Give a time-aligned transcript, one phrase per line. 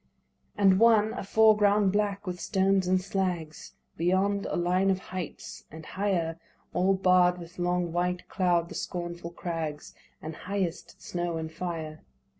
[0.57, 5.85] And one a foreground black with stones and slags, beyond, a line of heights, and
[5.85, 6.39] higher
[6.73, 12.01] All barr'd with long white cloud the scornful crags, And highest, snow and fire.